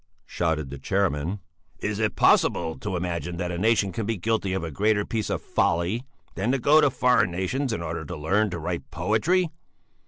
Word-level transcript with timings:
shouted 0.25 0.71
the 0.71 0.79
chairman. 0.79 1.39
"Is 1.77 1.99
it 1.99 2.15
possible 2.15 2.75
to 2.79 2.97
imagine 2.97 3.37
that 3.37 3.51
a 3.51 3.57
nation 3.59 3.91
can 3.91 4.03
be 4.07 4.17
guilty 4.17 4.51
of 4.53 4.63
a 4.63 4.71
greater 4.71 5.05
piece 5.05 5.29
of 5.29 5.43
folly 5.43 6.07
than 6.33 6.51
to 6.51 6.57
go 6.57 6.81
to 6.81 6.89
foreign 6.89 7.29
nations 7.29 7.71
in 7.71 7.83
order 7.83 8.03
to 8.05 8.15
learn 8.17 8.49
to 8.49 8.57
write 8.57 8.89
poetry? 8.89 9.51